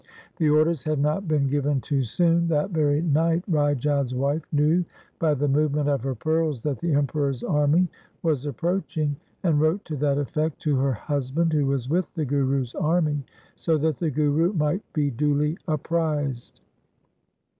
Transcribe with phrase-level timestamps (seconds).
[0.37, 2.47] The orders had not been given too soon.
[2.47, 4.83] That very night Rai Jodh's wife knew
[5.19, 7.87] by the movement of her pearls that the Emperor's army
[8.23, 12.73] was approaching, and wrote to that effect to her husband who was with the Guru's
[12.73, 16.61] army, so that the Guru might be duly apprised.